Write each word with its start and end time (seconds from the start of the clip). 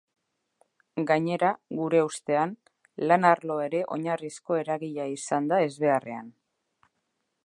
Gainera, 1.09 1.51
gure 1.79 1.99
ustean, 2.05 2.55
lan 3.11 3.29
arloa 3.33 3.67
ere 3.67 3.81
oinarrizko 3.97 4.57
eragilea 4.63 5.07
izan 5.19 5.51
da 5.53 5.61
ezbeharrean. 5.67 6.33